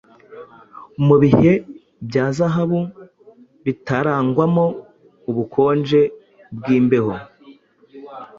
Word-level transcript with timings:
Mubihe 1.05 1.53
bya 2.07 2.25
zahabu, 2.37 2.81
Bitarangwamo 3.65 4.65
ubukonje 5.29 6.01
bwimbeho, 6.57 7.13